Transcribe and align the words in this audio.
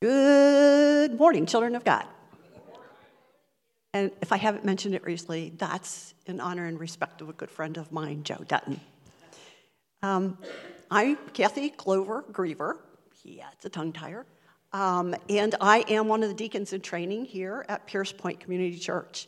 Good 0.00 1.18
morning, 1.18 1.44
children 1.44 1.74
of 1.74 1.82
God. 1.82 2.06
And 3.92 4.12
if 4.22 4.30
I 4.30 4.36
haven't 4.36 4.64
mentioned 4.64 4.94
it 4.94 5.02
recently, 5.02 5.52
that's 5.56 6.14
in 6.26 6.38
honor 6.38 6.66
and 6.66 6.78
respect 6.78 7.20
of 7.20 7.28
a 7.28 7.32
good 7.32 7.50
friend 7.50 7.76
of 7.76 7.90
mine, 7.90 8.22
Joe 8.22 8.44
Dutton. 8.46 8.80
Um, 10.04 10.38
I'm 10.88 11.16
Kathy 11.32 11.70
Clover 11.70 12.24
Griever. 12.30 12.74
Yeah, 13.24 13.48
it's 13.54 13.64
a 13.64 13.68
tongue 13.68 13.92
tire. 13.92 14.24
Um, 14.72 15.16
and 15.28 15.56
I 15.60 15.78
am 15.88 16.06
one 16.06 16.22
of 16.22 16.28
the 16.28 16.36
deacons 16.36 16.72
in 16.72 16.80
training 16.80 17.24
here 17.24 17.66
at 17.68 17.88
Pierce 17.88 18.12
Point 18.12 18.38
Community 18.38 18.78
Church. 18.78 19.26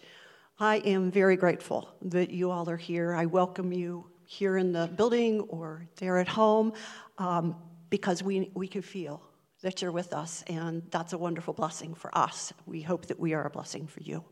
I 0.61 0.77
am 0.77 1.11
very 1.11 1.34
grateful 1.34 1.93
that 2.02 2.30
you 2.30 2.52
all 2.52 2.71
are 2.71 2.77
here. 2.77 3.12
I 3.12 3.27
welcome 3.27 3.73
you 3.73 4.07
here 4.25 4.57
in 4.57 4.73
the 4.73 4.87
building 4.87 5.41
or 5.48 5.89
there 5.96 6.18
at 6.18 6.29
home 6.29 6.75
um, 7.18 7.57
because 7.89 8.23
we, 8.23 8.52
we 8.55 8.68
can 8.68 8.82
feel 8.82 9.21
that 9.63 9.83
you're 9.83 9.93
with 9.93 10.13
us, 10.13 10.43
and 10.47 10.83
that's 10.91 11.13
a 11.13 11.19
wonderful 11.19 11.53
blessing 11.53 11.95
for 11.95 12.17
us. 12.17 12.53
We 12.67 12.82
hope 12.82 13.07
that 13.07 13.21
we 13.21 13.35
are 13.35 13.46
a 13.46 13.51
blessing 13.51 13.87
for 13.87 14.01
you. 14.01 14.25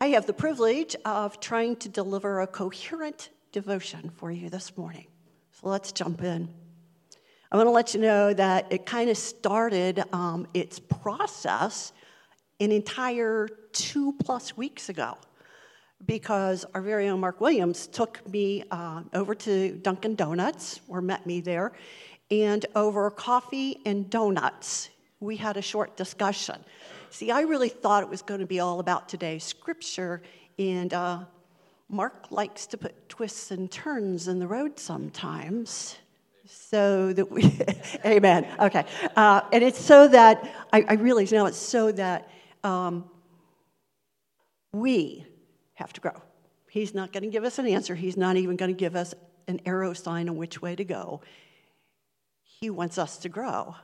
I 0.00 0.08
have 0.08 0.26
the 0.26 0.32
privilege 0.32 0.96
of 1.04 1.38
trying 1.38 1.76
to 1.76 1.88
deliver 1.88 2.40
a 2.40 2.46
coherent 2.46 3.30
devotion 3.52 4.10
for 4.10 4.32
you 4.32 4.50
this 4.50 4.76
morning. 4.76 5.06
So 5.52 5.68
let's 5.68 5.92
jump 5.92 6.22
in. 6.22 6.48
I 7.52 7.56
want 7.56 7.66
to 7.66 7.70
let 7.72 7.94
you 7.94 8.00
know 8.00 8.32
that 8.34 8.72
it 8.72 8.86
kind 8.86 9.10
of 9.10 9.16
started 9.16 10.02
um, 10.12 10.48
its 10.54 10.80
process 10.80 11.92
an 12.58 12.72
entire 12.72 13.46
two 13.72 14.14
plus 14.14 14.56
weeks 14.56 14.88
ago 14.88 15.16
because 16.04 16.64
our 16.74 16.80
very 16.80 17.08
own 17.08 17.20
Mark 17.20 17.40
Williams 17.40 17.86
took 17.86 18.26
me 18.28 18.64
uh, 18.70 19.02
over 19.12 19.34
to 19.34 19.76
Dunkin' 19.76 20.16
Donuts 20.16 20.80
or 20.88 21.00
met 21.00 21.26
me 21.26 21.40
there 21.40 21.72
and 22.32 22.64
over 22.74 23.10
coffee 23.10 23.78
and 23.84 24.08
donuts, 24.08 24.88
we 25.20 25.36
had 25.36 25.58
a 25.58 25.62
short 25.62 25.98
discussion. 25.98 26.56
See, 27.10 27.30
I 27.30 27.42
really 27.42 27.68
thought 27.68 28.02
it 28.02 28.08
was 28.08 28.22
going 28.22 28.40
to 28.40 28.46
be 28.46 28.58
all 28.58 28.80
about 28.80 29.06
today's 29.06 29.44
scripture, 29.44 30.22
and 30.58 30.94
uh, 30.94 31.24
Mark 31.90 32.30
likes 32.30 32.64
to 32.68 32.78
put 32.78 33.10
twists 33.10 33.50
and 33.50 33.70
turns 33.70 34.28
in 34.28 34.38
the 34.38 34.46
road 34.46 34.78
sometimes. 34.80 35.98
So 36.46 37.12
that 37.12 37.30
we, 37.30 37.54
amen. 38.06 38.46
Okay. 38.58 38.86
Uh, 39.14 39.42
and 39.52 39.62
it's 39.62 39.78
so 39.78 40.08
that, 40.08 40.66
I, 40.72 40.86
I 40.88 40.94
realize 40.94 41.32
now 41.32 41.44
it's 41.44 41.58
so 41.58 41.92
that 41.92 42.30
um, 42.64 43.10
we 44.72 45.26
have 45.74 45.92
to 45.92 46.00
grow. 46.00 46.22
He's 46.70 46.94
not 46.94 47.12
going 47.12 47.24
to 47.24 47.28
give 47.28 47.44
us 47.44 47.58
an 47.58 47.66
answer, 47.66 47.94
he's 47.94 48.16
not 48.16 48.36
even 48.36 48.56
going 48.56 48.70
to 48.70 48.78
give 48.78 48.96
us 48.96 49.12
an 49.48 49.60
arrow 49.66 49.92
sign 49.92 50.30
on 50.30 50.36
which 50.36 50.62
way 50.62 50.74
to 50.74 50.84
go. 50.84 51.20
He 52.62 52.70
wants 52.70 52.96
us 52.96 53.18
to 53.18 53.28
grow. 53.28 53.74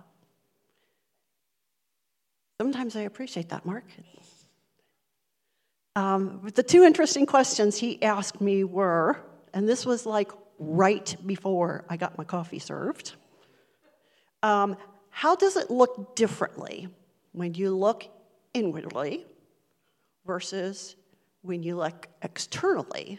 Sometimes 2.60 2.94
I 2.94 3.00
appreciate 3.00 3.48
that, 3.48 3.66
Mark. 3.66 3.82
Um, 5.96 6.48
the 6.54 6.62
two 6.62 6.84
interesting 6.84 7.26
questions 7.26 7.76
he 7.76 8.00
asked 8.04 8.40
me 8.40 8.62
were, 8.62 9.18
and 9.52 9.68
this 9.68 9.84
was 9.84 10.06
like 10.06 10.30
right 10.60 11.16
before 11.26 11.86
I 11.88 11.96
got 11.96 12.16
my 12.16 12.22
coffee 12.22 12.60
served. 12.60 13.14
Um, 14.44 14.76
how 15.10 15.34
does 15.34 15.56
it 15.56 15.72
look 15.72 16.14
differently 16.14 16.86
when 17.32 17.54
you 17.54 17.74
look 17.74 18.06
inwardly 18.54 19.26
versus 20.24 20.94
when 21.42 21.64
you 21.64 21.74
look 21.74 22.06
externally? 22.22 23.18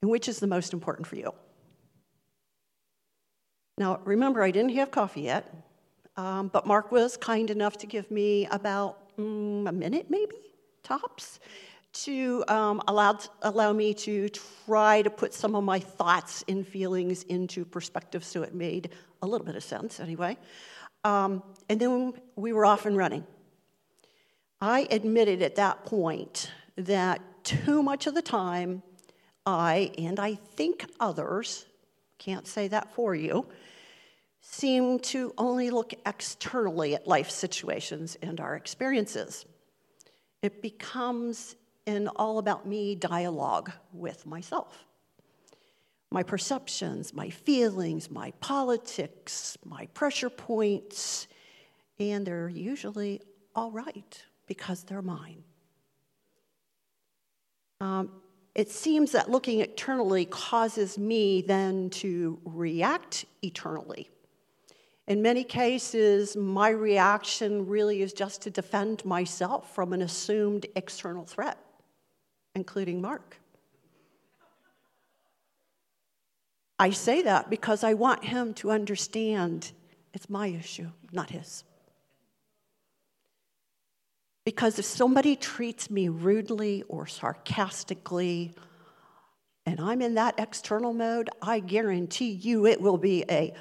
And 0.00 0.08
which 0.12 0.28
is 0.28 0.38
the 0.38 0.46
most 0.46 0.72
important 0.72 1.08
for 1.08 1.16
you? 1.16 1.32
Now, 3.76 4.00
remember, 4.04 4.42
I 4.42 4.52
didn't 4.52 4.74
have 4.76 4.92
coffee 4.92 5.22
yet, 5.22 5.52
um, 6.16 6.46
but 6.48 6.64
Mark 6.64 6.92
was 6.92 7.16
kind 7.16 7.50
enough 7.50 7.76
to 7.78 7.86
give 7.86 8.08
me 8.08 8.46
about 8.46 9.16
mm, 9.16 9.68
a 9.68 9.72
minute, 9.72 10.06
maybe, 10.08 10.36
tops, 10.84 11.40
to 12.04 12.44
um, 12.46 12.80
allow, 12.86 13.18
allow 13.42 13.72
me 13.72 13.92
to 13.94 14.28
try 14.28 15.02
to 15.02 15.10
put 15.10 15.34
some 15.34 15.56
of 15.56 15.64
my 15.64 15.80
thoughts 15.80 16.44
and 16.46 16.66
feelings 16.66 17.24
into 17.24 17.64
perspective 17.64 18.24
so 18.24 18.42
it 18.42 18.54
made 18.54 18.90
a 19.22 19.26
little 19.26 19.44
bit 19.44 19.56
of 19.56 19.64
sense, 19.64 19.98
anyway. 19.98 20.36
Um, 21.02 21.42
and 21.68 21.80
then 21.80 22.14
we 22.36 22.52
were 22.52 22.64
off 22.64 22.86
and 22.86 22.96
running. 22.96 23.26
I 24.60 24.86
admitted 24.90 25.42
at 25.42 25.56
that 25.56 25.84
point 25.84 26.50
that 26.76 27.20
too 27.42 27.82
much 27.82 28.06
of 28.06 28.14
the 28.14 28.22
time, 28.22 28.84
I, 29.44 29.90
and 29.98 30.20
I 30.20 30.36
think 30.36 30.86
others, 31.00 31.66
can't 32.18 32.46
say 32.46 32.68
that 32.68 32.94
for 32.94 33.14
you, 33.14 33.46
seem 34.40 34.98
to 35.00 35.32
only 35.38 35.70
look 35.70 35.94
externally 36.06 36.94
at 36.94 37.06
life 37.06 37.30
situations 37.30 38.16
and 38.22 38.40
our 38.40 38.56
experiences. 38.56 39.46
It 40.42 40.60
becomes 40.60 41.56
an 41.86 42.08
all 42.08 42.38
about 42.38 42.66
me 42.66 42.94
dialogue 42.94 43.72
with 43.92 44.26
myself. 44.26 44.84
My 46.10 46.22
perceptions, 46.22 47.12
my 47.12 47.30
feelings, 47.30 48.10
my 48.10 48.32
politics, 48.40 49.56
my 49.64 49.86
pressure 49.94 50.30
points, 50.30 51.26
and 51.98 52.26
they're 52.26 52.48
usually 52.48 53.20
all 53.54 53.70
right 53.70 54.22
because 54.46 54.84
they're 54.84 55.02
mine. 55.02 55.42
Um, 57.80 58.10
it 58.54 58.70
seems 58.70 59.12
that 59.12 59.30
looking 59.30 59.60
eternally 59.60 60.24
causes 60.24 60.96
me 60.96 61.42
then 61.42 61.90
to 61.90 62.38
react 62.44 63.24
eternally. 63.42 64.10
In 65.06 65.20
many 65.20 65.44
cases, 65.44 66.36
my 66.36 66.70
reaction 66.70 67.66
really 67.66 68.00
is 68.00 68.12
just 68.12 68.42
to 68.42 68.50
defend 68.50 69.04
myself 69.04 69.74
from 69.74 69.92
an 69.92 70.02
assumed 70.02 70.66
external 70.76 71.24
threat, 71.24 71.58
including 72.54 73.02
Mark. 73.02 73.36
I 76.78 76.90
say 76.90 77.22
that 77.22 77.50
because 77.50 77.84
I 77.84 77.94
want 77.94 78.24
him 78.24 78.54
to 78.54 78.70
understand 78.70 79.72
it's 80.12 80.30
my 80.30 80.46
issue, 80.46 80.90
not 81.12 81.30
his. 81.30 81.64
Because 84.44 84.78
if 84.78 84.84
somebody 84.84 85.36
treats 85.36 85.90
me 85.90 86.08
rudely 86.08 86.82
or 86.88 87.06
sarcastically, 87.06 88.54
and 89.64 89.80
I'm 89.80 90.02
in 90.02 90.14
that 90.14 90.34
external 90.38 90.92
mode, 90.92 91.30
I 91.40 91.60
guarantee 91.60 92.30
you 92.30 92.66
it 92.66 92.80
will 92.80 92.98
be 92.98 93.24
a 93.30 93.54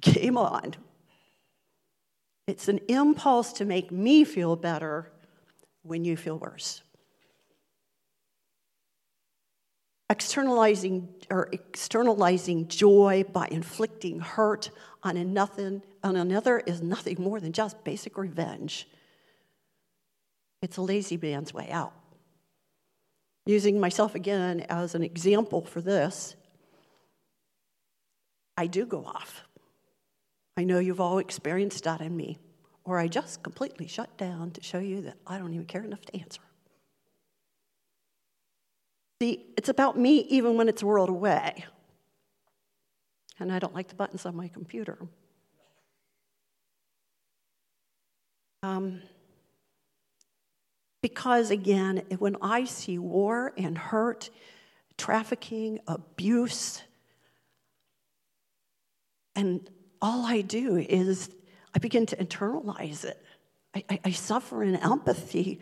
game 0.00 0.36
on. 0.36 0.74
It's 2.46 2.68
an 2.68 2.80
impulse 2.88 3.54
to 3.54 3.64
make 3.64 3.90
me 3.90 4.24
feel 4.24 4.56
better 4.56 5.10
when 5.82 6.04
you 6.04 6.16
feel 6.16 6.38
worse. 6.38 6.82
Externalizing 10.10 11.08
or 11.30 11.48
externalizing 11.52 12.66
joy 12.68 13.24
by 13.32 13.46
inflicting 13.50 14.18
hurt 14.18 14.70
on, 15.02 15.16
on 15.16 16.16
another 16.16 16.58
is 16.58 16.82
nothing 16.82 17.16
more 17.20 17.40
than 17.40 17.52
just 17.52 17.82
basic 17.84 18.18
revenge. 18.18 18.88
It's 20.62 20.76
a 20.76 20.82
lazy 20.82 21.16
man's 21.16 21.54
way 21.54 21.70
out. 21.70 21.92
Using 23.46 23.80
myself 23.80 24.14
again 24.14 24.60
as 24.68 24.94
an 24.94 25.02
example 25.02 25.64
for 25.64 25.80
this, 25.80 26.36
I 28.56 28.66
do 28.66 28.84
go 28.84 29.04
off. 29.04 29.42
I 30.56 30.64
know 30.64 30.78
you've 30.78 31.00
all 31.00 31.18
experienced 31.18 31.84
that 31.84 32.02
in 32.02 32.14
me, 32.14 32.38
or 32.84 32.98
I 32.98 33.08
just 33.08 33.42
completely 33.42 33.86
shut 33.86 34.14
down 34.18 34.50
to 34.50 34.62
show 34.62 34.78
you 34.78 35.00
that 35.02 35.16
I 35.26 35.38
don't 35.38 35.54
even 35.54 35.64
care 35.64 35.82
enough 35.82 36.02
to 36.02 36.16
answer. 36.16 36.42
See, 39.22 39.46
it's 39.56 39.70
about 39.70 39.98
me 39.98 40.20
even 40.28 40.56
when 40.56 40.68
it's 40.68 40.82
a 40.82 40.86
world 40.86 41.08
away. 41.08 41.64
And 43.38 43.50
I 43.50 43.58
don't 43.58 43.74
like 43.74 43.88
the 43.88 43.94
buttons 43.94 44.26
on 44.26 44.36
my 44.36 44.48
computer. 44.48 44.98
Um, 48.62 49.00
because 51.02 51.50
again, 51.50 52.02
when 52.18 52.36
I 52.42 52.64
see 52.64 52.98
war 52.98 53.52
and 53.56 53.76
hurt, 53.76 54.30
trafficking, 54.98 55.80
abuse, 55.86 56.82
and 59.34 59.68
all 60.02 60.26
I 60.26 60.42
do 60.42 60.76
is 60.76 61.30
I 61.74 61.78
begin 61.78 62.06
to 62.06 62.16
internalize 62.16 63.04
it. 63.04 63.22
I, 63.74 63.84
I, 63.88 64.00
I 64.06 64.10
suffer 64.10 64.62
in 64.62 64.76
empathy, 64.76 65.60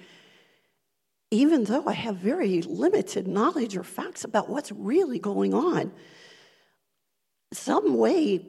even 1.31 1.64
though 1.64 1.87
I 1.87 1.93
have 1.93 2.17
very 2.17 2.62
limited 2.62 3.29
knowledge 3.29 3.76
or 3.76 3.84
facts 3.84 4.25
about 4.25 4.49
what's 4.49 4.73
really 4.73 5.19
going 5.19 5.55
on. 5.55 5.93
Some 7.52 7.96
way, 7.96 8.46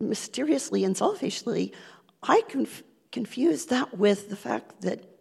mysteriously 0.00 0.84
and 0.84 0.96
selfishly, 0.96 1.72
I 2.22 2.42
conf- 2.48 2.84
confuse 3.10 3.66
that 3.66 3.98
with 3.98 4.30
the 4.30 4.36
fact 4.36 4.82
that 4.82 5.11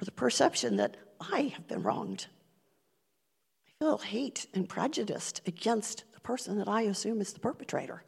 or 0.00 0.04
the 0.04 0.10
perception 0.12 0.76
that 0.76 0.96
I 1.20 1.52
have 1.54 1.66
been 1.66 1.82
wronged. 1.82 2.26
I 3.66 3.84
feel 3.84 3.98
hate 3.98 4.46
and 4.54 4.68
prejudice 4.68 5.34
against 5.46 6.04
the 6.12 6.20
person 6.20 6.58
that 6.58 6.68
I 6.68 6.82
assume 6.82 7.20
is 7.20 7.32
the 7.32 7.40
perpetrator. 7.40 8.02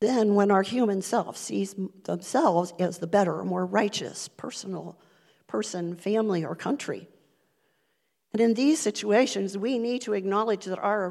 then 0.00 0.34
when 0.34 0.50
our 0.50 0.62
human 0.62 1.00
self 1.00 1.36
sees 1.36 1.74
themselves 2.04 2.74
as 2.78 2.98
the 2.98 3.06
better, 3.06 3.42
more 3.44 3.64
righteous, 3.64 4.28
personal 4.28 4.98
person, 5.46 5.96
family, 5.96 6.44
or 6.44 6.54
country. 6.54 7.08
And 8.32 8.40
in 8.42 8.54
these 8.54 8.78
situations, 8.78 9.56
we 9.56 9.78
need 9.78 10.02
to 10.02 10.12
acknowledge 10.12 10.66
that 10.66 10.78
our 10.78 11.08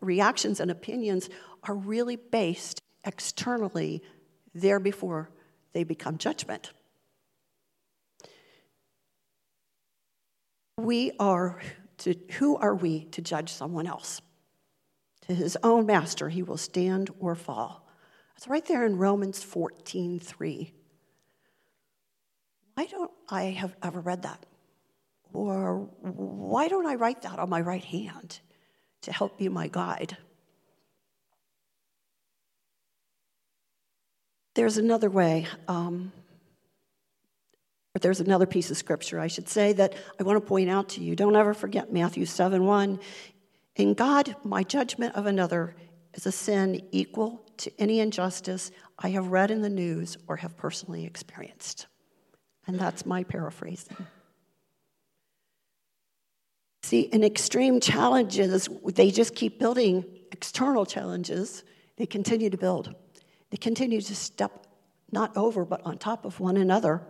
reactions 0.00 0.60
and 0.60 0.70
opinions 0.70 1.30
are 1.62 1.74
really 1.74 2.16
based 2.16 2.80
externally 3.04 4.02
there 4.54 4.78
before 4.78 5.30
they 5.72 5.84
become 5.84 6.18
judgment. 6.18 6.72
We 10.78 11.10
are 11.18 11.60
to, 11.98 12.14
who 12.38 12.56
are 12.56 12.74
we 12.74 13.06
to 13.06 13.20
judge 13.20 13.52
someone 13.52 13.88
else? 13.88 14.22
To 15.26 15.34
his 15.34 15.58
own 15.64 15.86
master, 15.86 16.28
he 16.28 16.44
will 16.44 16.56
stand 16.56 17.10
or 17.18 17.34
fall. 17.34 17.84
It's 18.36 18.46
right 18.46 18.64
there 18.64 18.86
in 18.86 18.96
Romans 18.96 19.42
14 19.42 20.20
3. 20.20 20.72
Why 22.74 22.86
don't 22.86 23.10
I 23.28 23.42
have 23.46 23.74
ever 23.82 23.98
read 23.98 24.22
that? 24.22 24.46
Or 25.32 25.88
why 26.00 26.68
don't 26.68 26.86
I 26.86 26.94
write 26.94 27.22
that 27.22 27.40
on 27.40 27.50
my 27.50 27.60
right 27.60 27.84
hand 27.84 28.38
to 29.02 29.12
help 29.12 29.36
be 29.36 29.48
my 29.48 29.66
guide? 29.66 30.16
There's 34.54 34.78
another 34.78 35.10
way, 35.10 35.48
um, 35.66 36.12
or 37.94 38.00
there's 38.00 38.20
another 38.20 38.46
piece 38.46 38.70
of 38.70 38.76
scripture, 38.76 39.18
I 39.18 39.26
should 39.26 39.48
say, 39.48 39.72
that 39.74 39.94
I 40.18 40.22
want 40.22 40.36
to 40.36 40.46
point 40.46 40.70
out 40.70 40.90
to 40.90 41.02
you. 41.02 41.16
Don't 41.16 41.36
ever 41.36 41.54
forget 41.54 41.92
Matthew 41.92 42.26
7 42.26 42.64
1. 42.64 43.00
In 43.76 43.94
God, 43.94 44.36
my 44.44 44.62
judgment 44.62 45.14
of 45.14 45.26
another 45.26 45.76
is 46.14 46.26
a 46.26 46.32
sin 46.32 46.82
equal 46.90 47.44
to 47.58 47.72
any 47.78 48.00
injustice 48.00 48.70
I 48.98 49.10
have 49.10 49.28
read 49.28 49.50
in 49.50 49.62
the 49.62 49.68
news 49.68 50.16
or 50.26 50.36
have 50.36 50.56
personally 50.56 51.04
experienced. 51.04 51.86
And 52.66 52.78
that's 52.78 53.06
my 53.06 53.24
paraphrasing. 53.24 53.96
See, 56.82 57.02
in 57.02 57.22
extreme 57.22 57.80
challenges, 57.80 58.68
they 58.84 59.10
just 59.10 59.34
keep 59.34 59.58
building 59.58 60.04
external 60.32 60.86
challenges. 60.86 61.64
They 61.96 62.06
continue 62.06 62.50
to 62.50 62.56
build. 62.56 62.94
They 63.50 63.56
continue 63.56 64.00
to 64.00 64.16
step 64.16 64.66
not 65.10 65.36
over, 65.36 65.64
but 65.64 65.82
on 65.84 65.98
top 65.98 66.24
of 66.24 66.40
one 66.40 66.56
another. 66.56 67.02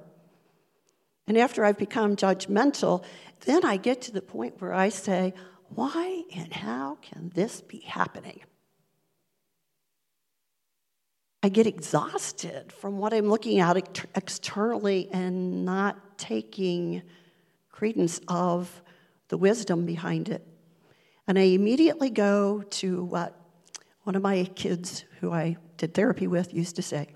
And 1.29 1.37
after 1.37 1.65
I've 1.65 1.77
become 1.77 2.17
judgmental, 2.17 3.05
then 3.45 3.65
I 3.65 3.77
get 3.77 4.01
to 4.03 4.13
the 4.13 4.23
point 4.23 4.61
where 4.61 4.73
I 4.73 4.89
say, 4.89 5.35
why 5.69 6.25
and 6.35 6.53
how 6.53 6.97
can 7.03 7.31
this 7.35 7.61
be 7.61 7.81
happening? 7.81 8.41
I 11.43 11.51
get 11.51 11.67
exhausted 11.67 12.73
from 12.73 12.99
what 12.99 13.13
I'm 13.13 13.29
looking 13.29 13.61
at 13.61 13.77
externally 14.17 15.09
and 15.13 15.65
not 15.67 16.19
taking 16.19 17.03
credence 17.71 18.21
of 18.27 18.83
the 19.29 19.37
wisdom 19.37 19.85
behind 19.85 20.31
it. 20.31 20.45
And 21.29 21.39
I 21.39 21.43
immediately 21.43 22.09
go 22.09 22.63
to 22.63 23.05
what 23.05 23.39
one 24.03 24.17
of 24.17 24.23
my 24.23 24.45
kids 24.57 25.05
who 25.21 25.31
I 25.31 25.59
did 25.77 25.93
therapy 25.93 26.27
with 26.27 26.55
used 26.55 26.77
to 26.77 26.83
say 26.83 27.09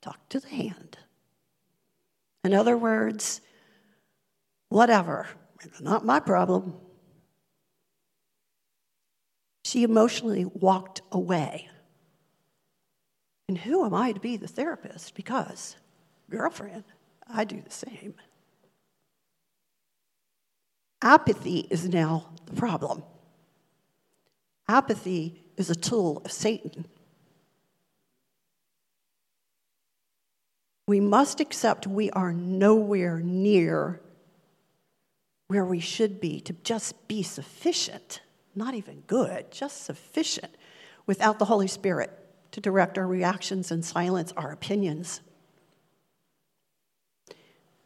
talk 0.00 0.28
to 0.28 0.38
the 0.38 0.48
hand. 0.48 0.96
In 2.44 2.54
other 2.54 2.76
words, 2.76 3.40
whatever, 4.68 5.26
not 5.80 6.04
my 6.04 6.20
problem. 6.20 6.74
She 9.64 9.84
emotionally 9.84 10.44
walked 10.44 11.02
away 11.12 11.68
and 13.52 13.58
who 13.58 13.84
am 13.84 13.92
I 13.92 14.12
to 14.12 14.18
be 14.18 14.38
the 14.38 14.48
therapist? 14.48 15.14
Because, 15.14 15.76
girlfriend, 16.30 16.84
I 17.28 17.44
do 17.44 17.60
the 17.60 17.70
same. 17.70 18.14
Apathy 21.02 21.66
is 21.68 21.86
now 21.86 22.30
the 22.46 22.54
problem. 22.54 23.02
Apathy 24.68 25.44
is 25.58 25.68
a 25.68 25.74
tool 25.74 26.22
of 26.24 26.32
Satan. 26.32 26.86
We 30.92 31.00
must 31.00 31.40
accept 31.40 31.86
we 31.86 32.10
are 32.10 32.34
nowhere 32.34 33.18
near 33.20 34.02
where 35.46 35.64
we 35.64 35.80
should 35.80 36.20
be 36.20 36.38
to 36.42 36.52
just 36.64 37.08
be 37.08 37.22
sufficient, 37.22 38.20
not 38.54 38.74
even 38.74 39.00
good, 39.06 39.50
just 39.50 39.86
sufficient 39.86 40.54
without 41.06 41.38
the 41.38 41.46
Holy 41.46 41.66
Spirit 41.66 42.10
to 42.50 42.60
direct 42.60 42.98
our 42.98 43.06
reactions 43.06 43.70
and 43.70 43.82
silence 43.82 44.34
our 44.36 44.52
opinions. 44.52 45.22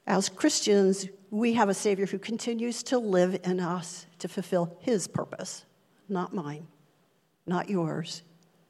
As 0.05 0.29
Christians, 0.29 1.07
we 1.31 1.53
have 1.53 1.69
a 1.69 1.75
Savior 1.75 2.07
who 2.07 2.19
continues 2.19 2.83
to 2.83 2.99
live 2.99 3.39
in 3.45 3.61
us 3.61 4.07
to 4.19 4.27
fulfill 4.27 4.79
His 4.81 5.07
purpose, 5.07 5.65
not 6.09 6.35
mine, 6.35 6.67
not 7.47 7.71
yours, 7.71 8.23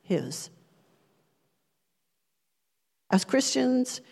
His. 0.02 0.50
As 3.10 3.24
Christians, 3.24 4.02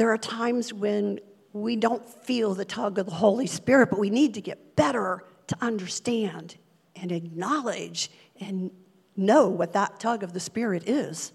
there 0.00 0.10
are 0.10 0.16
times 0.16 0.72
when 0.72 1.20
we 1.52 1.76
don't 1.76 2.08
feel 2.08 2.54
the 2.54 2.64
tug 2.64 2.98
of 2.98 3.04
the 3.04 3.12
Holy 3.12 3.46
Spirit, 3.46 3.90
but 3.90 3.98
we 3.98 4.08
need 4.08 4.32
to 4.32 4.40
get 4.40 4.74
better 4.74 5.22
to 5.48 5.56
understand 5.60 6.56
and 6.96 7.12
acknowledge 7.12 8.10
and 8.40 8.70
know 9.14 9.48
what 9.48 9.74
that 9.74 10.00
tug 10.00 10.22
of 10.22 10.32
the 10.32 10.40
Spirit 10.40 10.88
is. 10.88 11.32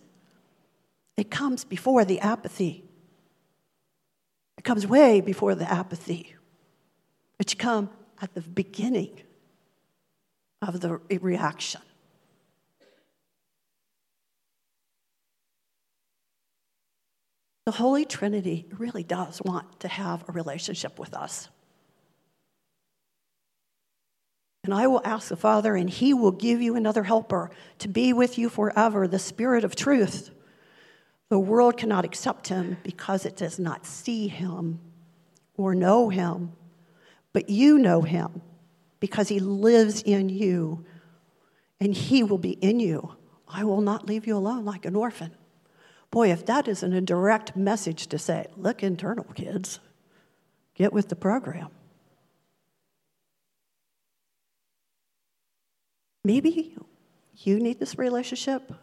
It 1.15 1.29
comes 1.29 1.63
before 1.63 2.06
the 2.06 2.19
apathy. 2.21 2.83
It 4.57 4.63
comes 4.63 4.88
way 4.88 5.21
before 5.21 5.53
the 5.53 5.71
apathy. 5.71 6.33
It 7.38 7.51
should 7.51 7.59
come 7.59 7.91
at 8.19 8.33
the 8.33 8.41
beginning 8.41 9.21
of 10.63 10.79
the 10.79 11.00
reaction. 11.21 11.81
The 17.65 17.71
Holy 17.71 18.06
Trinity 18.06 18.67
really 18.77 19.03
does 19.03 19.41
want 19.44 19.79
to 19.79 19.88
have 19.88 20.23
a 20.27 20.31
relationship 20.31 21.00
with 21.00 21.15
us. 21.15 21.50
And 24.63 24.73
I 24.73 24.88
will 24.88 25.01
ask 25.03 25.29
the 25.29 25.35
Father, 25.35 25.75
and 25.75 25.89
he 25.89 26.13
will 26.13 26.31
give 26.31 26.62
you 26.62 26.75
another 26.75 27.03
helper 27.03 27.51
to 27.79 27.88
be 27.88 28.13
with 28.13 28.38
you 28.38 28.50
forever, 28.50 29.07
the 29.07 29.19
Spirit 29.19 29.63
of 29.63 29.75
truth. 29.75 30.31
The 31.29 31.39
world 31.39 31.77
cannot 31.77 32.06
accept 32.06 32.47
him 32.47 32.77
because 32.84 33.25
it 33.25 33.36
does 33.36 33.60
not 33.60 33.86
see 33.86 34.27
him 34.27 34.79
or 35.57 35.74
know 35.74 36.10
him, 36.10 36.53
but 37.34 37.50
you 37.50 37.79
know 37.79 38.01
him 38.01 38.41
because 39.00 39.27
he 39.27 39.39
lives 39.39 40.01
in 40.03 40.29
you 40.29 40.86
and 41.79 41.93
he 41.93 42.24
will 42.24 42.38
be 42.38 42.51
in 42.51 42.79
you. 42.79 43.15
I 43.48 43.63
will 43.63 43.81
not 43.81 44.07
leave 44.07 44.27
you 44.27 44.38
alone 44.38 44.65
like 44.65 44.86
an 44.86 44.95
orphan. 44.95 45.36
Boy, 46.12 46.31
if 46.31 46.45
that 46.45 46.67
isn't 46.67 46.93
a 46.93 47.01
direct 47.01 47.55
message 47.55 48.07
to 48.07 48.17
say, 48.17 48.47
look 48.55 48.83
internal, 48.83 49.25
kids, 49.35 49.79
get 50.75 50.93
with 50.93 51.09
the 51.09 51.15
program. 51.15 51.69
maybe 56.25 56.75
you 57.38 57.59
need 57.59 57.79
this 57.79 57.97
relationship, 57.97 58.74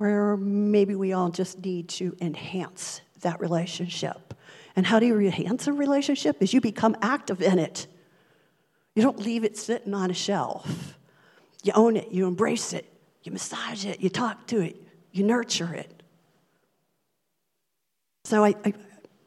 or 0.00 0.36
maybe 0.38 0.94
we 0.94 1.12
all 1.12 1.28
just 1.28 1.62
need 1.64 1.88
to 1.90 2.16
enhance 2.20 3.02
that 3.20 3.38
relationship. 3.38 4.34
And 4.74 4.86
how 4.86 4.98
do 4.98 5.06
you 5.06 5.18
enhance 5.18 5.66
a 5.66 5.72
relationship? 5.72 6.42
Is 6.42 6.54
you 6.54 6.60
become 6.60 6.96
active 7.02 7.42
in 7.42 7.58
it. 7.58 7.86
You 8.94 9.02
don't 9.02 9.18
leave 9.18 9.44
it 9.44 9.58
sitting 9.58 9.92
on 9.92 10.10
a 10.10 10.14
shelf. 10.14 10.96
You 11.62 11.72
own 11.74 11.96
it, 11.96 12.10
you 12.10 12.26
embrace 12.26 12.72
it, 12.72 12.90
you 13.22 13.32
massage 13.32 13.84
it, 13.84 14.00
you 14.00 14.08
talk 14.08 14.46
to 14.46 14.60
it, 14.60 14.76
you 15.12 15.24
nurture 15.24 15.74
it. 15.74 15.99
So, 18.30 18.44
I, 18.44 18.54
I 18.64 18.74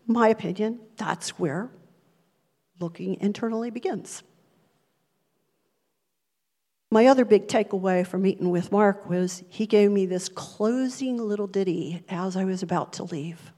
my 0.07 0.29
opinion, 0.29 0.79
that's 0.95 1.38
where 1.38 1.69
looking 2.79 3.19
internally 3.19 3.69
begins. 3.69 4.24
My 6.89 7.07
other 7.07 7.25
big 7.25 7.50
takeaway 7.50 8.07
from 8.07 8.22
meeting 8.22 8.50
with 8.50 8.72
Mark 8.72 9.10
was 9.10 9.43
he 9.50 9.65
gave 9.65 9.91
me 9.91 10.05
this 10.05 10.29
closing 10.29 11.17
little 11.17 11.48
ditty 11.48 12.05
as 12.07 12.38
I 12.38 12.45
was 12.45 12.63
about 12.63 12.93
to 12.93 13.03
leave. 13.03 13.51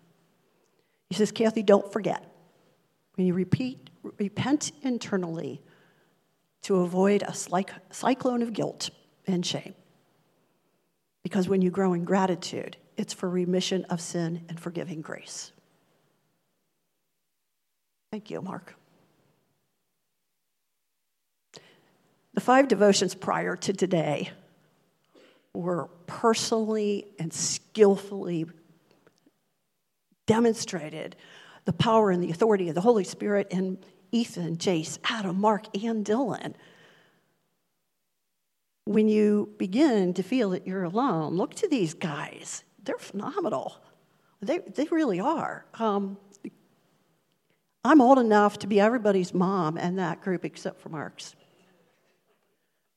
He 1.10 1.16
says, 1.16 1.32
Kathy, 1.32 1.62
don't 1.62 1.94
forget, 1.94 2.26
when 3.14 3.28
you 3.28 3.36
repeat, 3.36 3.92
repent 4.18 4.72
internally 4.82 5.62
to 6.64 6.78
avoid 6.78 7.22
a 7.22 7.36
cyclone 7.92 8.42
of 8.42 8.52
guilt 8.52 8.90
and 9.28 9.46
shame. 9.46 9.76
Because 11.22 11.48
when 11.48 11.62
you 11.62 11.70
grow 11.70 11.94
in 11.94 12.04
gratitude, 12.04 12.78
it's 12.98 13.14
for 13.14 13.30
remission 13.30 13.86
of 13.86 14.02
sin 14.02 14.46
and 14.50 14.60
forgiving 14.60 15.02
grace. 15.02 15.52
Thank 18.12 18.30
you, 18.30 18.42
Mark. 18.42 18.76
The 22.34 22.42
five 22.42 22.68
devotions 22.68 23.16
prior 23.16 23.56
to 23.56 23.74
today 23.74 24.32
were 25.54 25.88
personally 26.06 27.08
and 27.18 27.34
skillfully 27.34 28.46
demonstrated 30.26 31.16
the 31.66 31.74
power 31.74 32.12
and 32.12 32.22
the 32.22 32.30
authority 32.30 32.70
of 32.70 32.76
the 32.76 32.82
Holy 32.82 33.04
Spirit 33.04 33.48
in 33.52 33.78
Ethan, 34.12 34.58
Jace, 34.58 35.00
Adam, 35.06 35.40
Mark, 35.40 35.76
and 35.84 36.06
Dylan. 36.06 36.54
When 38.86 39.08
you 39.08 39.54
begin 39.58 40.14
to 40.14 40.24
feel 40.24 40.52
that 40.52 40.68
you're 40.68 40.84
alone, 40.84 41.34
look 41.36 41.56
to 41.56 41.68
these 41.68 41.94
guys. 41.94 42.64
They're 42.86 42.98
phenomenal. 42.98 43.76
They, 44.42 44.60
they 44.60 44.88
really 44.92 45.20
are. 45.20 45.66
Um, 45.80 46.18
I'm 47.84 48.02
old 48.02 48.20
enough 48.20 48.60
to 48.60 48.68
be 48.68 48.80
everybody's 48.80 49.34
mom 49.34 49.78
in 49.78 49.98
that 49.98 50.22
group 50.22 50.46
except 50.46 50.82
for 50.82 50.90
Mark's. 50.90 51.36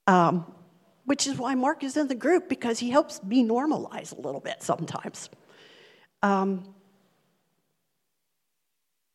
Um, 0.07 0.50
which 1.04 1.26
is 1.26 1.38
why 1.38 1.54
Mark 1.54 1.85
is 1.85 1.97
in 1.97 2.09
the 2.09 2.14
group 2.14 2.49
because 2.49 2.78
he 2.78 2.90
helps 2.90 3.23
me 3.23 3.42
normalize 3.45 4.16
a 4.16 4.21
little 4.21 4.40
bit 4.40 4.62
sometimes. 4.62 5.30
Um, 6.23 6.75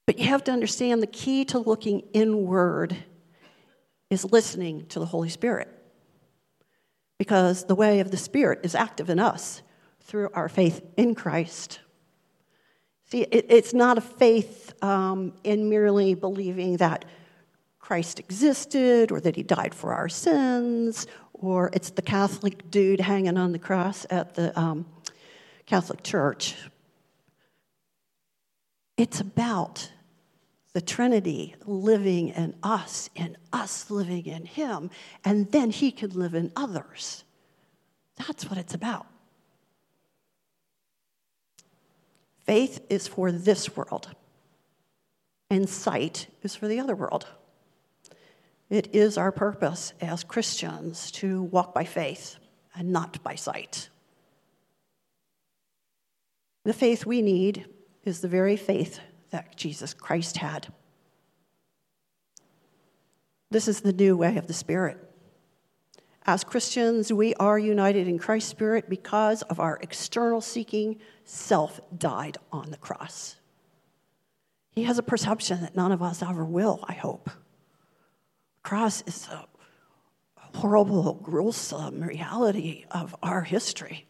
but 0.05 0.19
you 0.19 0.27
have 0.27 0.43
to 0.45 0.51
understand 0.51 1.01
the 1.01 1.07
key 1.07 1.45
to 1.45 1.59
looking 1.59 2.01
inward 2.13 2.95
is 4.09 4.25
listening 4.25 4.85
to 4.87 4.99
the 4.99 5.05
Holy 5.05 5.29
Spirit. 5.29 5.69
Because 7.17 7.65
the 7.65 7.75
way 7.75 7.99
of 7.99 8.11
the 8.11 8.17
Spirit 8.17 8.59
is 8.63 8.75
active 8.75 9.09
in 9.09 9.19
us 9.19 9.61
through 10.03 10.29
our 10.33 10.49
faith 10.49 10.81
in 10.97 11.15
Christ. 11.15 11.79
See, 13.11 13.21
it, 13.21 13.45
it's 13.49 13.73
not 13.73 13.97
a 13.97 14.01
faith 14.01 14.73
um, 14.83 15.33
in 15.43 15.69
merely 15.69 16.13
believing 16.13 16.77
that 16.77 17.05
Christ 17.79 18.19
existed 18.19 19.11
or 19.11 19.19
that 19.19 19.35
he 19.35 19.43
died 19.43 19.75
for 19.75 19.93
our 19.93 20.09
sins, 20.09 21.05
or 21.33 21.69
it's 21.73 21.91
the 21.91 22.01
Catholic 22.01 22.71
dude 22.71 23.01
hanging 23.01 23.37
on 23.37 23.51
the 23.51 23.59
cross 23.59 24.05
at 24.09 24.35
the 24.35 24.57
um, 24.59 24.85
Catholic 25.65 26.01
Church. 26.01 26.55
It's 28.97 29.19
about 29.19 29.91
the 30.73 30.81
Trinity 30.81 31.55
living 31.65 32.29
in 32.29 32.55
us 32.63 33.09
and 33.15 33.37
us 33.51 33.91
living 33.91 34.25
in 34.25 34.45
Him, 34.45 34.89
and 35.23 35.51
then 35.51 35.69
He 35.69 35.91
can 35.91 36.11
live 36.11 36.33
in 36.33 36.51
others. 36.55 37.23
That's 38.15 38.49
what 38.49 38.57
it's 38.57 38.73
about. 38.73 39.05
Faith 42.45 42.85
is 42.89 43.07
for 43.07 43.31
this 43.31 43.75
world, 43.75 44.09
and 45.49 45.69
sight 45.69 46.27
is 46.41 46.55
for 46.55 46.67
the 46.67 46.79
other 46.79 46.95
world. 46.95 47.27
It 48.69 48.93
is 48.93 49.17
our 49.17 49.31
purpose 49.31 49.93
as 50.01 50.23
Christians 50.23 51.11
to 51.11 51.43
walk 51.43 51.73
by 51.73 51.85
faith 51.85 52.37
and 52.75 52.91
not 52.91 53.23
by 53.23 53.35
sight. 53.35 53.89
The 56.65 56.73
faith 56.73 57.05
we 57.05 57.21
need 57.21 57.65
is 58.03 58.21
the 58.21 58.27
very 58.27 58.57
faith 58.57 58.99
that 59.31 59.55
Jesus 59.55 59.93
Christ 59.93 60.37
had. 60.37 60.67
This 63.51 63.67
is 63.67 63.81
the 63.81 63.93
new 63.93 64.17
way 64.17 64.37
of 64.37 64.47
the 64.47 64.53
Spirit. 64.53 64.97
As 66.25 66.45
Christians, 66.45 67.11
we 67.11 67.33
are 67.35 67.59
united 67.59 68.07
in 68.07 68.17
Christ's 68.17 68.49
Spirit 68.49 68.89
because 68.89 69.41
of 69.43 69.59
our 69.59 69.77
external 69.81 70.39
seeking 70.39 70.99
self 71.25 71.81
died 71.97 72.37
on 72.51 72.71
the 72.71 72.77
cross. 72.77 73.35
He 74.71 74.83
has 74.83 74.97
a 74.97 75.03
perception 75.03 75.61
that 75.61 75.75
none 75.75 75.91
of 75.91 76.01
us 76.01 76.23
ever 76.23 76.45
will, 76.45 76.83
I 76.87 76.93
hope. 76.93 77.29
Cross 78.63 79.03
is 79.05 79.27
a 79.27 79.45
horrible, 80.57 81.15
gruesome 81.15 82.01
reality 82.01 82.85
of 82.89 83.15
our 83.21 83.41
history. 83.41 84.07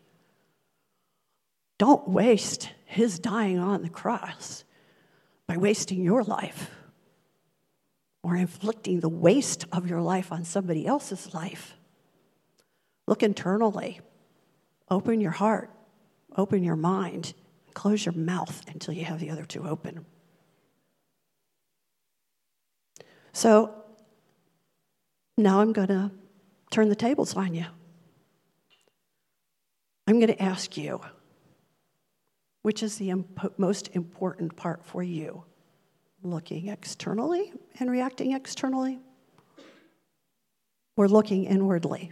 Don't 1.79 2.07
waste 2.07 2.69
his 2.85 3.17
dying 3.17 3.57
on 3.57 3.81
the 3.81 3.89
cross 3.89 4.63
by 5.47 5.57
wasting 5.57 6.03
your 6.03 6.23
life 6.23 6.69
or 8.21 8.37
inflicting 8.37 8.99
the 8.99 9.09
waste 9.09 9.65
of 9.71 9.89
your 9.89 10.01
life 10.01 10.31
on 10.31 10.45
somebody 10.45 10.85
else's 10.85 11.33
life. 11.33 11.75
Look 13.13 13.21
internally. 13.21 13.99
Open 14.89 15.21
your 15.21 15.29
heart, 15.29 15.69
open 16.35 16.63
your 16.63 16.75
mind, 16.75 17.35
close 17.75 18.03
your 18.03 18.13
mouth 18.15 18.63
until 18.67 18.95
you 18.95 19.05
have 19.05 19.19
the 19.19 19.29
other 19.29 19.45
two 19.45 19.67
open. 19.67 20.03
So 23.31 23.75
now 25.37 25.61
I'm 25.61 25.73
going 25.73 25.89
to 25.89 26.09
turn 26.71 26.89
the 26.89 26.95
tables 26.95 27.35
on 27.35 27.53
you. 27.53 27.67
I'm 30.07 30.19
going 30.19 30.33
to 30.33 30.41
ask 30.41 30.75
you 30.75 30.99
which 32.63 32.81
is 32.81 32.97
the 32.97 33.11
imp- 33.11 33.59
most 33.59 33.89
important 33.93 34.55
part 34.55 34.83
for 34.83 35.03
you? 35.03 35.43
Looking 36.23 36.69
externally 36.69 37.53
and 37.79 37.91
reacting 37.91 38.31
externally? 38.31 39.01
Or 40.97 41.07
looking 41.07 41.43
inwardly 41.43 42.11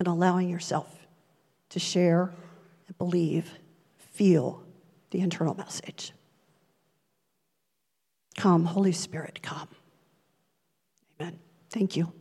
and 0.00 0.08
allowing 0.08 0.48
yourself 0.48 1.06
to 1.68 1.78
share, 1.78 2.32
and 2.88 2.98
believe, 2.98 3.52
feel 3.98 4.64
the 5.10 5.20
internal 5.20 5.54
message? 5.54 6.12
Come, 8.36 8.64
Holy 8.64 8.92
Spirit, 8.92 9.40
come. 9.42 9.68
Amen. 11.20 11.38
Thank 11.68 11.96
you. 11.96 12.12